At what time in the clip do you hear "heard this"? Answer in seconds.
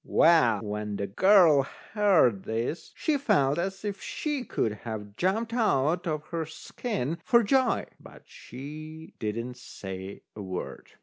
1.93-2.91